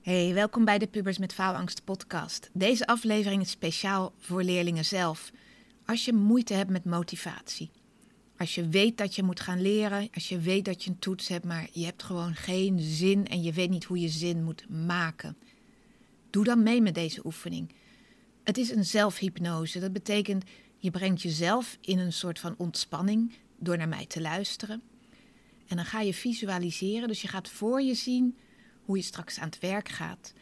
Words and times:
Hey, 0.00 0.34
welkom 0.34 0.64
bij 0.64 0.78
de 0.78 0.86
Pubers 0.86 1.18
met 1.18 1.32
Faalangst 1.32 1.84
podcast. 1.84 2.50
Deze 2.52 2.86
aflevering 2.86 3.42
is 3.42 3.50
speciaal 3.50 4.12
voor 4.18 4.42
leerlingen 4.42 4.84
zelf. 4.84 5.30
Als 5.86 6.04
je 6.04 6.12
moeite 6.12 6.54
hebt 6.54 6.70
met 6.70 6.84
motivatie. 6.84 7.70
Als 8.36 8.54
je 8.54 8.68
weet 8.68 8.98
dat 8.98 9.14
je 9.14 9.22
moet 9.22 9.40
gaan 9.40 9.62
leren, 9.62 10.08
als 10.14 10.28
je 10.28 10.38
weet 10.38 10.64
dat 10.64 10.84
je 10.84 10.90
een 10.90 10.98
toets 10.98 11.28
hebt, 11.28 11.44
maar 11.44 11.68
je 11.72 11.84
hebt 11.84 12.02
gewoon 12.02 12.34
geen 12.34 12.78
zin 12.78 13.26
en 13.26 13.42
je 13.42 13.52
weet 13.52 13.70
niet 13.70 13.84
hoe 13.84 14.00
je 14.00 14.08
zin 14.08 14.44
moet 14.44 14.68
maken. 14.68 15.36
Doe 16.30 16.44
dan 16.44 16.62
mee 16.62 16.80
met 16.80 16.94
deze 16.94 17.20
oefening. 17.24 17.72
Het 18.44 18.58
is 18.58 18.70
een 18.70 18.84
zelfhypnose. 18.84 19.80
Dat 19.80 19.92
betekent 19.92 20.44
je 20.76 20.90
brengt 20.90 21.22
jezelf 21.22 21.78
in 21.80 21.98
een 21.98 22.12
soort 22.12 22.38
van 22.38 22.54
ontspanning 22.58 23.32
door 23.58 23.76
naar 23.76 23.88
mij 23.88 24.06
te 24.06 24.20
luisteren. 24.20 24.82
En 25.66 25.76
dan 25.76 25.84
ga 25.84 26.00
je 26.00 26.14
visualiseren, 26.14 27.08
dus 27.08 27.22
je 27.22 27.28
gaat 27.28 27.48
voor 27.48 27.82
je 27.82 27.94
zien 27.94 28.36
hoe 28.84 28.96
je 28.96 29.02
straks 29.02 29.38
aan 29.38 29.48
het 29.48 29.58
werk 29.58 29.88
gaat. 29.88 30.32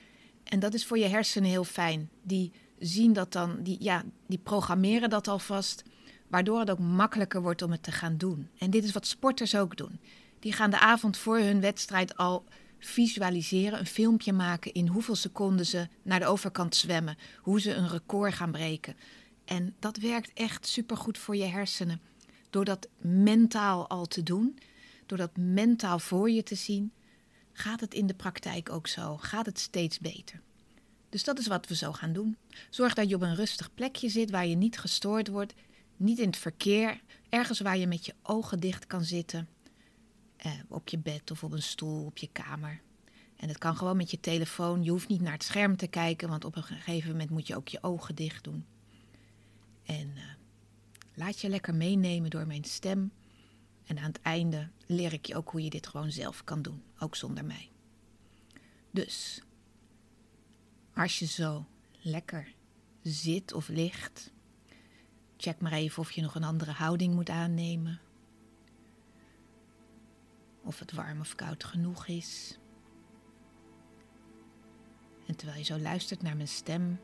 En 0.45 0.59
dat 0.59 0.75
is 0.75 0.87
voor 0.87 0.99
je 0.99 1.07
hersenen 1.07 1.51
heel 1.51 1.65
fijn. 1.65 2.11
Die 2.23 2.53
zien 2.79 3.13
dat 3.13 3.33
dan, 3.33 3.63
die, 3.63 3.77
ja, 3.81 4.05
die 4.27 4.39
programmeren 4.39 5.11
dat 5.11 5.29
alvast, 5.29 5.83
waardoor 6.29 6.59
het 6.61 6.71
ook 6.71 6.79
makkelijker 6.79 7.43
wordt 7.43 7.63
om 7.63 7.71
het 7.71 7.83
te 7.83 7.93
gaan 7.93 8.17
doen. 8.17 8.49
En 8.59 8.71
dit 8.71 8.85
is 8.85 8.93
wat 8.93 9.07
sporters 9.07 9.57
ook 9.57 9.77
doen. 9.77 10.01
Die 10.39 10.53
gaan 10.53 10.71
de 10.71 10.79
avond 10.79 11.17
voor 11.17 11.39
hun 11.39 11.61
wedstrijd 11.61 12.17
al 12.17 12.45
visualiseren, 12.79 13.79
een 13.79 13.87
filmpje 13.87 14.33
maken 14.33 14.73
in 14.73 14.87
hoeveel 14.87 15.17
seconden 15.17 15.67
ze 15.67 15.89
naar 16.03 16.19
de 16.19 16.27
overkant 16.27 16.77
zwemmen, 16.77 17.19
hoe 17.41 17.61
ze 17.61 17.75
een 17.75 17.89
record 17.89 18.35
gaan 18.35 18.53
breken. 18.53 18.97
En 19.45 19.75
dat 19.79 19.97
werkt 19.97 20.31
echt 20.35 20.67
supergoed 20.67 21.19
voor 21.19 21.37
je 21.37 21.45
hersenen. 21.45 22.01
Door 22.51 22.65
dat 22.65 22.89
mentaal 22.99 23.89
al 23.89 24.07
te 24.07 24.23
doen, 24.23 24.59
door 25.07 25.19
dat 25.19 25.37
mentaal 25.37 25.99
voor 25.99 26.31
je 26.31 26.43
te 26.43 26.55
zien, 26.55 26.93
gaat 27.59 27.81
het 27.81 27.95
in 27.95 28.07
de 28.07 28.15
praktijk 28.15 28.71
ook 28.71 28.87
zo, 28.87 29.17
gaat 29.17 29.47
het 29.47 29.59
steeds 29.59 29.99
beter. 29.99 30.41
Dus 31.09 31.25
dat 31.25 31.39
is 31.39 31.47
wat 31.47 31.67
we 31.67 31.75
zo 31.75 31.93
gaan 31.93 32.13
doen. 32.13 32.37
Zorg 32.71 32.95
dat 32.95 33.09
je 33.09 33.15
op 33.15 33.23
een 33.23 33.35
rustig 33.35 33.75
plekje 33.75 34.09
zit 34.09 34.31
waar 34.31 34.47
je 34.47 34.57
niet 34.57 34.79
gestoord 34.79 35.29
wordt, 35.29 35.55
niet 35.97 36.19
in 36.19 36.27
het 36.27 36.37
verkeer, 36.37 37.01
ergens 37.29 37.61
waar 37.61 37.77
je 37.77 37.87
met 37.87 38.07
je 38.07 38.15
ogen 38.23 38.61
dicht 38.61 38.87
kan 38.87 39.05
zitten. 39.05 39.49
Eh, 40.37 40.53
op 40.69 40.89
je 40.89 40.99
bed 40.99 41.31
of 41.31 41.45
op 41.45 41.53
een 41.53 41.63
stoel, 41.63 42.05
op 42.05 42.19
je 42.19 42.29
kamer. 42.33 42.81
En 43.37 43.49
het 43.49 43.59
kan 43.59 43.77
gewoon 43.77 43.97
met 43.97 44.11
je 44.11 44.21
telefoon. 44.21 44.83
Je 44.83 44.91
hoeft 44.91 45.09
niet 45.09 45.21
naar 45.21 45.33
het 45.33 45.45
scherm 45.45 45.77
te 45.77 45.87
kijken, 45.87 46.29
want 46.29 46.45
op 46.45 46.57
een 46.57 46.63
gegeven 46.63 47.11
moment 47.11 47.31
moet 47.31 47.47
je 47.47 47.57
ook 47.57 47.69
je 47.69 47.83
ogen 47.83 48.15
dicht 48.15 48.45
doen. 48.45 48.67
En 49.85 50.13
uh, 50.17 50.23
laat 51.15 51.41
je 51.41 51.49
lekker 51.49 51.75
meenemen 51.75 52.31
door 52.31 52.47
mijn 52.47 52.65
stem. 52.65 53.13
En 53.89 53.99
aan 53.99 54.13
het 54.13 54.23
einde 54.23 54.69
leer 54.87 55.13
ik 55.13 55.27
je 55.27 55.37
ook 55.37 55.51
hoe 55.51 55.65
je 55.65 55.71
dit 55.71 55.87
gewoon 55.87 56.11
zelf 56.11 56.45
kan 56.45 56.63
doen, 56.63 56.83
ook 56.99 57.17
zonder 57.17 57.45
mij. 57.45 57.71
Dus, 58.91 59.43
als 60.95 61.19
je 61.19 61.27
zo 61.27 61.67
lekker 62.01 62.55
zit 63.03 63.53
of 63.53 63.69
ligt, 63.69 64.33
check 65.37 65.61
maar 65.61 65.73
even 65.73 66.03
of 66.03 66.11
je 66.11 66.21
nog 66.21 66.35
een 66.35 66.45
andere 66.45 66.71
houding 66.71 67.15
moet 67.15 67.31
aannemen. 67.31 68.01
Of 70.63 70.79
het 70.79 70.93
warm 70.93 71.21
of 71.21 71.35
koud 71.35 71.65
genoeg 71.65 72.07
is. 72.07 72.59
En 75.27 75.37
terwijl 75.37 75.59
je 75.59 75.65
zo 75.65 75.79
luistert 75.79 76.23
naar 76.23 76.37
mijn 76.37 76.49
stem, 76.49 77.01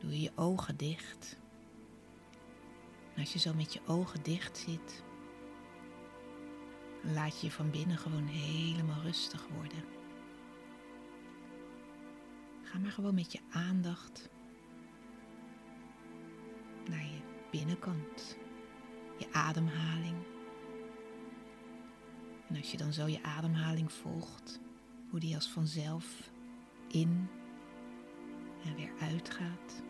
doe 0.00 0.10
je 0.10 0.20
je 0.20 0.32
ogen 0.34 0.76
dicht. 0.76 1.36
En 3.14 3.20
als 3.20 3.32
je 3.32 3.38
zo 3.38 3.54
met 3.54 3.72
je 3.72 3.80
ogen 3.86 4.22
dicht 4.22 4.58
zit, 4.58 5.02
laat 7.12 7.40
je 7.40 7.50
van 7.50 7.70
binnen 7.70 7.98
gewoon 7.98 8.26
helemaal 8.26 9.00
rustig 9.02 9.48
worden. 9.48 9.84
Ga 12.62 12.78
maar 12.78 12.90
gewoon 12.90 13.14
met 13.14 13.32
je 13.32 13.40
aandacht 13.50 14.30
naar 16.88 17.04
je 17.04 17.20
binnenkant, 17.50 18.38
je 19.18 19.32
ademhaling. 19.32 20.16
En 22.48 22.56
als 22.56 22.70
je 22.70 22.76
dan 22.76 22.92
zo 22.92 23.06
je 23.06 23.22
ademhaling 23.22 23.92
volgt, 23.92 24.60
hoe 25.10 25.20
die 25.20 25.34
als 25.34 25.48
vanzelf 25.48 26.30
in 26.88 27.28
en 28.64 28.74
weer 28.74 28.92
uitgaat. 29.00 29.82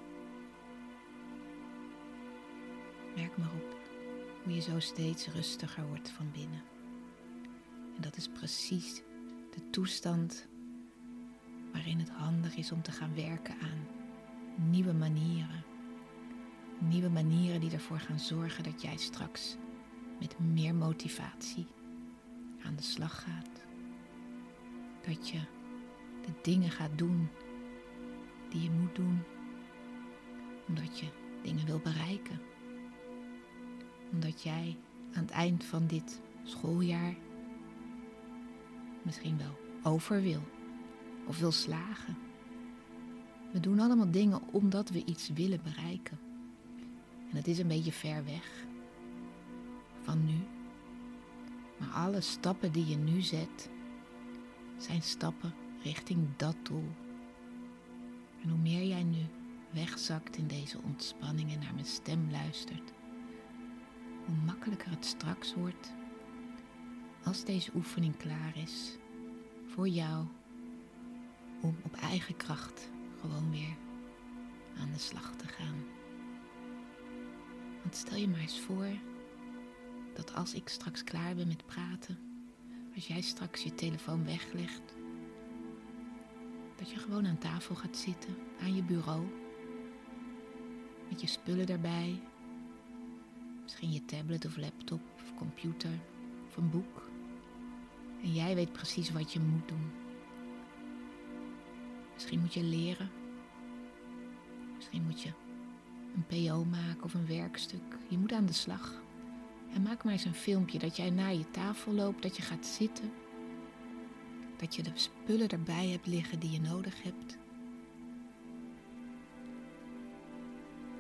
Merk 3.17 3.37
maar 3.37 3.53
op 3.53 3.77
hoe 4.43 4.55
je 4.55 4.61
zo 4.61 4.81
steeds 4.81 5.27
rustiger 5.29 5.87
wordt 5.87 6.11
van 6.11 6.31
binnen. 6.33 6.74
En 7.97 8.03
dat 8.03 8.17
is 8.17 8.29
precies 8.29 9.03
de 9.51 9.71
toestand 9.71 10.47
waarin 11.73 11.99
het 11.99 12.11
handig 12.11 12.57
is 12.57 12.73
om 12.73 12.83
te 12.83 12.93
gaan 12.93 13.15
werken 13.15 13.55
aan 13.61 13.87
nieuwe 14.71 14.93
manieren. 14.93 15.65
Nieuwe 16.79 17.09
manieren 17.09 17.61
die 17.61 17.71
ervoor 17.71 17.99
gaan 17.99 18.19
zorgen 18.19 18.65
dat 18.65 18.83
jij 18.83 18.97
straks 18.97 19.57
met 20.21 20.39
meer 20.39 20.75
motivatie 20.75 21.67
aan 22.65 22.77
de 22.77 22.83
slag 22.83 23.23
gaat. 23.23 23.63
Dat 25.07 25.29
je 25.29 25.41
de 26.23 26.33
dingen 26.43 26.71
gaat 26.71 26.99
doen 26.99 27.29
die 28.49 28.63
je 28.63 28.71
moet 28.71 28.95
doen, 28.95 29.23
omdat 30.69 30.99
je 30.99 31.07
dingen 31.43 31.67
wil 31.67 31.79
bereiken. 31.79 32.41
Omdat 34.13 34.43
jij 34.43 34.77
aan 35.13 35.23
het 35.23 35.31
eind 35.31 35.65
van 35.65 35.87
dit 35.87 36.21
schooljaar 36.45 37.15
misschien 39.05 39.39
wel 39.39 39.59
over 39.93 40.23
wil 40.23 40.43
of 41.27 41.39
wil 41.39 41.53
slagen. 41.53 42.17
We 43.53 43.61
doen 43.61 43.81
allemaal 43.81 44.11
dingen 44.11 44.41
omdat 44.51 44.89
we 44.89 45.05
iets 45.05 45.29
willen 45.29 45.61
bereiken. 45.63 46.19
En 47.31 47.37
het 47.37 47.49
is 47.49 47.59
een 47.59 47.69
beetje 47.69 47.93
ver 47.93 48.25
weg 48.25 48.65
van 50.03 50.25
nu. 50.25 50.39
Maar 51.77 51.89
alle 51.89 52.21
stappen 52.21 52.73
die 52.73 52.87
je 52.87 52.97
nu 52.97 53.21
zet, 53.21 53.71
zijn 54.77 55.03
stappen 55.03 55.55
richting 55.83 56.29
dat 56.37 56.57
doel. 56.63 56.89
En 58.43 58.49
hoe 58.49 58.59
meer 58.59 58.85
jij 58.85 59.03
nu 59.03 59.27
wegzakt 59.71 60.37
in 60.37 60.47
deze 60.47 60.79
ontspanning 60.83 61.53
en 61.53 61.59
naar 61.59 61.75
mijn 61.75 61.87
stem 61.87 62.31
luistert, 62.31 62.93
hoe 64.27 64.37
makkelijker 64.45 64.91
het 64.91 65.05
straks 65.05 65.55
wordt 65.55 65.93
als 67.25 67.45
deze 67.45 67.71
oefening 67.75 68.17
klaar 68.17 68.57
is 68.57 68.97
voor 69.67 69.89
jou 69.89 70.27
om 71.61 71.77
op 71.83 71.95
eigen 71.95 72.37
kracht 72.37 72.91
gewoon 73.21 73.51
weer 73.51 73.77
aan 74.79 74.93
de 74.93 74.99
slag 74.99 75.37
te 75.37 75.49
gaan. 75.49 75.85
Want 77.83 77.97
stel 77.97 78.17
je 78.17 78.29
maar 78.29 78.41
eens 78.41 78.61
voor 78.61 78.89
dat 80.15 80.35
als 80.35 80.55
ik 80.55 80.69
straks 80.69 81.05
klaar 81.05 81.35
ben 81.35 81.49
met 81.49 81.67
praten, 81.67 82.19
als 82.95 83.07
jij 83.07 83.21
straks 83.21 83.63
je 83.63 83.75
telefoon 83.75 84.25
weglegt, 84.25 84.95
dat 86.77 86.91
je 86.91 86.97
gewoon 86.97 87.27
aan 87.27 87.39
tafel 87.39 87.75
gaat 87.75 87.97
zitten, 87.97 88.37
aan 88.61 88.75
je 88.75 88.83
bureau, 88.83 89.27
met 91.09 91.21
je 91.21 91.27
spullen 91.27 91.67
erbij, 91.67 92.23
misschien 93.63 93.93
je 93.93 94.05
tablet 94.05 94.45
of 94.45 94.57
laptop 94.57 95.01
of 95.15 95.35
computer 95.35 95.99
of 96.47 96.57
een 96.57 96.71
boek. 96.71 97.13
En 98.25 98.33
jij 98.33 98.55
weet 98.55 98.73
precies 98.73 99.13
wat 99.13 99.33
je 99.33 99.41
moet 99.41 99.69
doen. 99.69 99.93
Misschien 102.15 102.41
moet 102.41 102.55
je 102.55 102.63
leren. 102.63 103.11
Misschien 104.75 105.05
moet 105.05 105.23
je 105.23 105.33
een 106.15 106.27
PO 106.27 106.65
maken 106.65 107.03
of 107.03 107.15
een 107.15 107.27
werkstuk. 107.27 107.99
Je 108.09 108.19
moet 108.19 108.33
aan 108.33 108.47
de 108.47 108.53
slag. 108.53 109.03
En 109.75 109.83
maak 109.83 110.05
maar 110.05 110.13
eens 110.13 110.25
een 110.25 110.35
filmpje 110.35 110.79
dat 110.79 110.97
jij 110.97 111.11
naar 111.11 111.35
je 111.35 111.51
tafel 111.51 111.93
loopt, 111.93 112.23
dat 112.23 112.37
je 112.37 112.43
gaat 112.43 112.67
zitten. 112.67 113.13
Dat 114.57 114.75
je 114.75 114.83
de 114.83 114.91
spullen 114.95 115.49
erbij 115.49 115.89
hebt 115.89 116.07
liggen 116.07 116.39
die 116.39 116.51
je 116.51 116.61
nodig 116.61 117.03
hebt. 117.03 117.39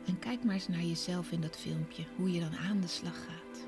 En 0.06 0.18
kijk 0.18 0.44
maar 0.44 0.54
eens 0.54 0.68
naar 0.68 0.84
jezelf 0.84 1.32
in 1.32 1.40
dat 1.40 1.56
filmpje, 1.56 2.04
hoe 2.16 2.32
je 2.32 2.40
dan 2.40 2.56
aan 2.56 2.80
de 2.80 2.86
slag 2.86 3.24
gaat. 3.24 3.66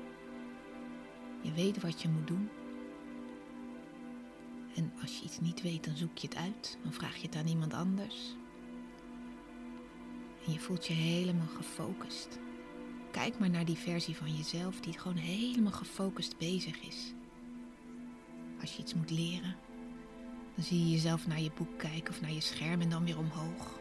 Je 1.41 1.51
weet 1.51 1.81
wat 1.81 2.01
je 2.01 2.09
moet 2.09 2.27
doen. 2.27 2.49
En 4.77 4.91
als 5.01 5.17
je 5.17 5.23
iets 5.23 5.39
niet 5.39 5.61
weet, 5.61 5.83
dan 5.83 5.97
zoek 5.97 6.17
je 6.17 6.27
het 6.27 6.37
uit. 6.37 6.77
Dan 6.83 6.93
vraag 6.93 7.15
je 7.15 7.27
het 7.27 7.35
aan 7.35 7.47
iemand 7.47 7.73
anders. 7.73 8.35
En 10.45 10.53
je 10.53 10.59
voelt 10.59 10.87
je 10.87 10.93
helemaal 10.93 11.47
gefocust. 11.47 12.39
Kijk 13.11 13.39
maar 13.39 13.49
naar 13.49 13.65
die 13.65 13.77
versie 13.77 14.15
van 14.15 14.35
jezelf 14.35 14.79
die 14.79 14.99
gewoon 14.99 15.17
helemaal 15.17 15.71
gefocust 15.71 16.37
bezig 16.37 16.81
is. 16.81 17.13
Als 18.61 18.75
je 18.75 18.81
iets 18.81 18.93
moet 18.93 19.09
leren, 19.09 19.55
dan 20.55 20.63
zie 20.63 20.79
je 20.79 20.91
jezelf 20.91 21.27
naar 21.27 21.41
je 21.41 21.51
boek 21.57 21.77
kijken 21.77 22.13
of 22.13 22.21
naar 22.21 22.33
je 22.33 22.41
scherm 22.41 22.81
en 22.81 22.89
dan 22.89 23.05
weer 23.05 23.17
omhoog. 23.17 23.79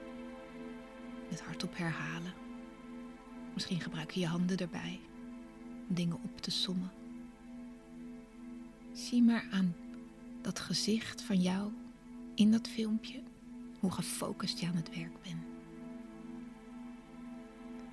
Met 1.30 1.40
hardop 1.40 1.76
herhalen. 1.76 2.32
Misschien 3.54 3.80
gebruik 3.80 4.10
je 4.10 4.20
je 4.20 4.26
handen 4.26 4.56
erbij 4.56 5.00
om 5.88 5.94
dingen 5.94 6.18
op 6.22 6.40
te 6.40 6.50
sommen. 6.50 6.90
Zie 8.92 9.22
maar 9.22 9.48
aan 9.50 9.74
dat 10.46 10.60
gezicht 10.60 11.22
van 11.22 11.40
jou 11.40 11.72
in 12.34 12.50
dat 12.50 12.68
filmpje 12.68 13.22
hoe 13.80 13.90
gefocust 13.90 14.58
je 14.58 14.66
aan 14.66 14.76
het 14.76 14.94
werk 14.94 15.22
bent. 15.22 15.44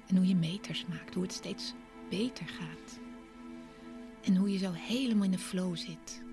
En 0.07 0.15
hoe 0.15 0.27
je 0.27 0.35
meters 0.35 0.85
maakt, 0.85 1.13
hoe 1.13 1.23
het 1.23 1.33
steeds 1.33 1.73
beter 2.09 2.47
gaat. 2.47 3.00
En 4.21 4.35
hoe 4.35 4.51
je 4.51 4.57
zo 4.57 4.71
helemaal 4.71 5.23
in 5.23 5.31
de 5.31 5.38
flow 5.38 5.77
zit. 5.77 6.23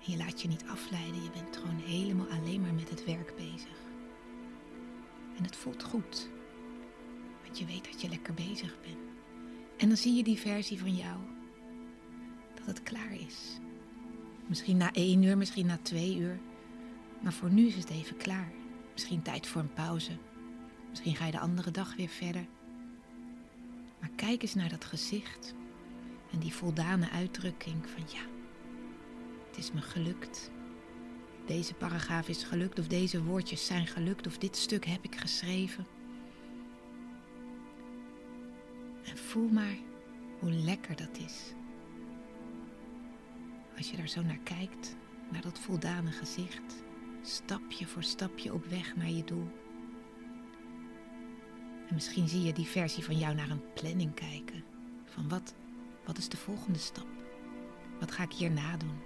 Je 0.00 0.16
laat 0.16 0.42
je 0.42 0.48
niet 0.48 0.64
afleiden, 0.66 1.22
je 1.22 1.30
bent 1.30 1.56
gewoon 1.56 1.80
helemaal 1.80 2.28
alleen 2.28 2.60
maar 2.60 2.74
met 2.74 2.90
het 2.90 3.04
werk 3.04 3.36
bezig. 3.36 3.78
En 5.36 5.44
het 5.44 5.56
voelt 5.56 5.82
goed, 5.82 6.28
want 7.44 7.58
je 7.58 7.64
weet 7.64 7.84
dat 7.84 8.00
je 8.00 8.08
lekker 8.08 8.34
bezig 8.34 8.80
bent. 8.80 9.10
En 9.76 9.88
dan 9.88 9.96
zie 9.96 10.14
je 10.14 10.22
die 10.22 10.38
versie 10.38 10.78
van 10.78 10.94
jou, 10.94 11.18
dat 12.54 12.66
het 12.66 12.82
klaar 12.82 13.12
is. 13.12 13.60
Misschien 14.46 14.76
na 14.76 14.92
één 14.92 15.22
uur, 15.22 15.36
misschien 15.36 15.66
na 15.66 15.78
twee 15.82 16.16
uur. 16.16 16.40
Maar 17.20 17.32
voor 17.32 17.50
nu 17.50 17.66
is 17.66 17.74
het 17.74 17.90
even 17.90 18.16
klaar. 18.16 18.52
Misschien 18.92 19.22
tijd 19.22 19.46
voor 19.46 19.60
een 19.60 19.72
pauze. 19.72 20.12
Misschien 20.90 21.16
ga 21.16 21.26
je 21.26 21.32
de 21.32 21.38
andere 21.38 21.70
dag 21.70 21.96
weer 21.96 22.08
verder. 22.08 22.46
Maar 24.00 24.10
kijk 24.16 24.42
eens 24.42 24.54
naar 24.54 24.68
dat 24.68 24.84
gezicht 24.84 25.54
en 26.32 26.38
die 26.38 26.54
voldane 26.54 27.10
uitdrukking 27.10 27.88
van 27.88 28.02
ja, 28.06 28.22
het 29.48 29.58
is 29.58 29.72
me 29.72 29.80
gelukt. 29.80 30.50
Deze 31.46 31.74
paragraaf 31.74 32.28
is 32.28 32.42
gelukt 32.44 32.78
of 32.78 32.86
deze 32.86 33.22
woordjes 33.22 33.66
zijn 33.66 33.86
gelukt 33.86 34.26
of 34.26 34.38
dit 34.38 34.56
stuk 34.56 34.84
heb 34.84 35.04
ik 35.04 35.16
geschreven. 35.16 35.86
En 39.04 39.18
voel 39.18 39.48
maar 39.48 39.76
hoe 40.38 40.50
lekker 40.50 40.96
dat 40.96 41.18
is. 41.18 41.54
Als 43.82 43.90
je 43.90 43.96
daar 43.96 44.08
zo 44.08 44.22
naar 44.22 44.38
kijkt, 44.42 44.96
naar 45.30 45.42
dat 45.42 45.58
voldane 45.58 46.10
gezicht, 46.10 46.82
stapje 47.22 47.86
voor 47.86 48.02
stapje 48.02 48.52
op 48.52 48.66
weg 48.66 48.96
naar 48.96 49.10
je 49.10 49.24
doel. 49.24 49.48
En 51.88 51.94
misschien 51.94 52.28
zie 52.28 52.42
je 52.42 52.52
die 52.52 52.66
versie 52.66 53.04
van 53.04 53.18
jou 53.18 53.34
naar 53.34 53.50
een 53.50 53.72
planning 53.74 54.14
kijken. 54.14 54.64
Van 55.04 55.28
wat, 55.28 55.54
wat 56.04 56.18
is 56.18 56.28
de 56.28 56.36
volgende 56.36 56.78
stap? 56.78 57.06
Wat 58.00 58.12
ga 58.12 58.22
ik 58.22 58.32
hierna 58.32 58.76
doen? 58.76 58.98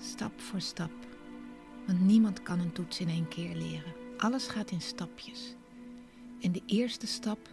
Stap 0.00 0.40
voor 0.40 0.60
stap. 0.60 0.92
Want 1.86 2.00
niemand 2.00 2.42
kan 2.42 2.58
een 2.58 2.72
toets 2.72 3.00
in 3.00 3.08
één 3.08 3.28
keer 3.28 3.54
leren. 3.56 3.94
Alles 4.16 4.46
gaat 4.46 4.70
in 4.70 4.80
stapjes. 4.80 5.54
En 6.40 6.52
de 6.52 6.62
eerste 6.66 7.06
stap 7.06 7.48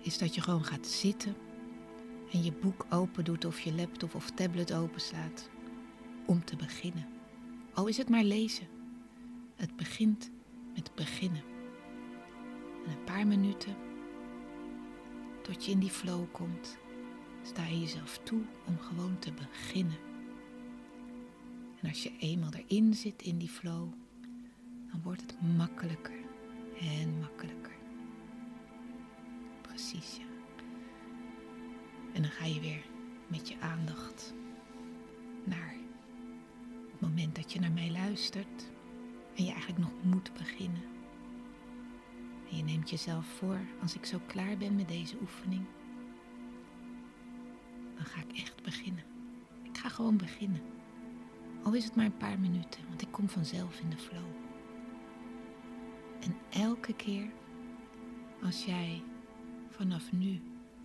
is 0.00 0.18
dat 0.18 0.34
je 0.34 0.40
gewoon 0.40 0.64
gaat 0.64 0.86
zitten 0.86 1.36
en 2.32 2.42
je 2.42 2.52
boek 2.52 2.86
open 2.90 3.24
doet 3.24 3.44
of 3.44 3.60
je 3.60 3.74
laptop 3.74 4.14
of 4.14 4.30
tablet 4.30 4.72
openslaat 4.72 5.50
om 6.26 6.44
te 6.44 6.56
beginnen. 6.56 7.06
Al 7.74 7.86
is 7.86 7.96
het 7.96 8.08
maar 8.08 8.24
lezen. 8.24 8.66
Het 9.54 9.76
begint 9.76 10.30
met 10.74 10.90
beginnen. 10.94 11.42
En 12.84 12.90
een 12.90 13.04
paar 13.04 13.26
minuten 13.26 13.76
tot 15.42 15.64
je 15.64 15.70
in 15.70 15.78
die 15.78 15.90
flow 15.90 16.24
komt, 16.32 16.78
sta 17.42 17.66
je 17.66 17.80
jezelf 17.80 18.20
toe 18.22 18.42
om 18.66 18.78
gewoon 18.78 19.18
te 19.18 19.32
beginnen. 19.32 19.98
En 21.80 21.88
als 21.88 22.02
je 22.02 22.12
eenmaal 22.18 22.50
erin 22.52 22.94
zit 22.94 23.22
in 23.22 23.38
die 23.38 23.48
flow, 23.48 23.92
dan 24.90 25.02
wordt 25.02 25.20
het 25.20 25.56
makkelijker 25.56 26.18
en 26.80 27.18
makkelijker. 27.20 27.76
Precies, 29.62 30.16
ja. 30.16 30.25
Dan 32.26 32.34
ga 32.34 32.44
je 32.44 32.60
weer 32.60 32.84
met 33.26 33.48
je 33.48 33.60
aandacht 33.60 34.34
naar 35.44 35.74
het 36.90 37.00
moment 37.00 37.34
dat 37.34 37.52
je 37.52 37.60
naar 37.60 37.72
mij 37.72 37.90
luistert 37.90 38.70
en 39.36 39.44
je 39.44 39.50
eigenlijk 39.50 39.78
nog 39.78 39.92
moet 40.02 40.32
beginnen. 40.32 40.82
En 42.50 42.56
je 42.56 42.62
neemt 42.62 42.90
jezelf 42.90 43.26
voor, 43.26 43.60
als 43.82 43.94
ik 43.94 44.04
zo 44.04 44.18
klaar 44.26 44.56
ben 44.56 44.76
met 44.76 44.88
deze 44.88 45.16
oefening, 45.20 45.64
dan 47.94 48.04
ga 48.04 48.20
ik 48.20 48.38
echt 48.38 48.62
beginnen. 48.62 49.04
Ik 49.62 49.78
ga 49.78 49.88
gewoon 49.88 50.16
beginnen. 50.16 50.60
Al 51.62 51.74
is 51.74 51.84
het 51.84 51.94
maar 51.94 52.04
een 52.04 52.16
paar 52.16 52.38
minuten, 52.38 52.80
want 52.88 53.02
ik 53.02 53.12
kom 53.12 53.28
vanzelf 53.28 53.80
in 53.80 53.90
de 53.90 53.98
flow. 53.98 54.26
En 56.20 56.36
elke 56.50 56.92
keer 56.94 57.30
als 58.42 58.64
jij 58.64 59.02
vanaf 59.70 60.12
nu 60.12 60.40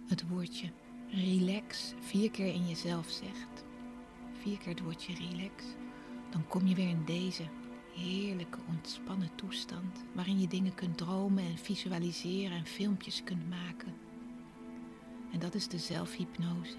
het 0.08 0.28
woordje 0.28 0.72
relax 1.12 1.94
vier 2.00 2.32
keer 2.32 2.54
in 2.54 2.68
jezelf 2.68 3.10
zegt, 3.10 3.66
vier 4.42 4.58
keer 4.58 4.74
het 4.74 4.82
woordje 4.82 5.14
relax, 5.14 5.64
dan 6.30 6.48
kom 6.48 6.68
je 6.68 6.76
weer 6.76 6.90
in 6.90 7.06
deze 7.06 7.44
heerlijke 7.96 8.60
ontspannen 8.70 9.36
toestand 9.36 10.04
waarin 10.14 10.40
je 10.40 10.48
dingen 10.48 10.74
kunt 10.74 10.98
dromen 10.98 11.44
en 11.44 11.58
visualiseren 11.58 12.58
en 12.58 12.66
filmpjes 12.66 13.24
kunt 13.24 13.50
maken. 13.50 13.94
En 15.32 15.40
dat 15.40 15.56
is 15.56 15.68
de 15.68 15.78
zelfhypnose. 15.78 16.78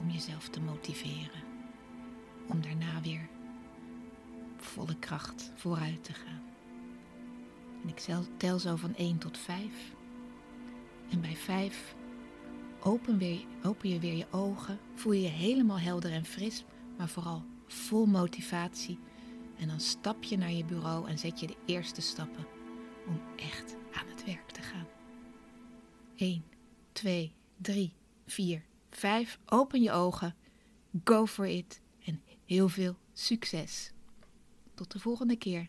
Om 0.00 0.10
jezelf 0.10 0.48
te 0.48 0.60
motiveren. 0.60 1.42
Om 2.48 2.60
daarna 2.60 3.00
weer 3.00 3.28
volle 4.56 4.96
kracht 4.98 5.52
vooruit 5.54 6.04
te 6.04 6.12
gaan. 6.12 6.42
En 7.82 7.88
ik 7.88 8.26
tel 8.36 8.58
zo 8.58 8.76
van 8.76 8.94
1 8.94 9.18
tot 9.18 9.38
5. 9.38 9.94
En 11.10 11.20
bij 11.20 11.36
5 11.36 11.96
open, 12.82 13.18
weer, 13.18 13.44
open 13.62 13.88
je 13.88 13.98
weer 13.98 14.16
je 14.16 14.26
ogen. 14.30 14.78
Voel 14.94 15.12
je 15.12 15.20
je 15.22 15.28
helemaal 15.28 15.78
helder 15.78 16.12
en 16.12 16.24
fris, 16.24 16.64
maar 16.96 17.08
vooral 17.08 17.44
vol 17.66 18.06
motivatie. 18.06 18.98
En 19.58 19.68
dan 19.68 19.80
stap 19.80 20.22
je 20.22 20.36
naar 20.36 20.52
je 20.52 20.64
bureau 20.64 21.08
en 21.08 21.18
zet 21.18 21.40
je 21.40 21.46
de 21.46 21.56
eerste 21.66 22.00
stappen 22.00 22.46
om 23.06 23.20
echt 23.36 23.76
aan 23.92 24.08
het 24.08 24.24
werk 24.24 24.50
te 24.50 24.62
gaan. 24.62 24.86
1, 26.16 26.44
2, 26.92 27.32
3, 27.56 27.92
4, 28.26 28.64
5. 28.90 29.38
Open 29.46 29.82
je 29.82 29.92
ogen. 29.92 30.36
Go 31.04 31.26
for 31.26 31.46
it. 31.46 31.80
En 32.04 32.22
heel 32.44 32.68
veel 32.68 32.96
succes. 33.12 33.92
Tot 34.74 34.92
de 34.92 34.98
volgende 34.98 35.36
keer. 35.36 35.68